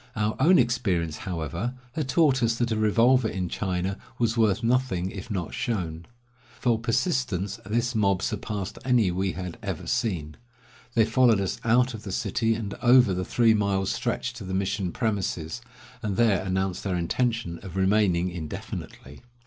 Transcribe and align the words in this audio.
Our 0.15 0.35
own 0.39 0.57
experience, 0.57 1.17
however, 1.29 1.75
had 1.91 2.09
taught 2.09 2.41
us 2.41 2.55
that 2.55 2.71
a 2.71 2.75
revolver 2.75 3.27
in 3.27 3.49
China 3.49 3.99
was 4.17 4.35
worth 4.35 4.63
nothing 4.63 5.11
if 5.11 5.29
not 5.29 5.53
shown. 5.53 6.07
For 6.59 6.79
persistence, 6.79 7.59
this 7.67 7.93
mob 7.93 8.23
surpassed 8.23 8.79
any 8.83 9.11
we 9.11 9.33
had 9.33 9.59
ever 9.61 9.85
seen. 9.85 10.37
They 10.95 11.05
followed 11.05 11.39
us 11.39 11.59
out 11.63 11.93
of 11.93 12.01
the 12.01 12.11
city 12.11 12.55
and 12.55 12.73
over 12.81 13.13
the 13.13 13.23
three 13.23 13.53
miles' 13.53 13.91
stretch 13.91 14.33
to 14.33 14.43
the 14.43 14.55
mission 14.55 14.91
premises, 14.91 15.61
and 16.01 16.17
there 16.17 16.41
announced 16.43 16.83
their 16.83 16.95
intention 16.97 17.59
of 17.61 17.75
remaining 17.77 18.31
indefinitely. 18.31 19.21